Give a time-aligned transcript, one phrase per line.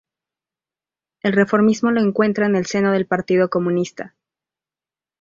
[1.21, 4.15] El reformismo lo encuentra en el seno del Partido Comunista.